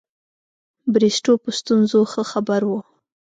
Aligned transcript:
بریسټو 0.93 1.33
په 1.43 1.49
ستونزو 1.59 1.99
ښه 2.11 2.23
خبر 2.31 2.61
وو. 2.69 2.79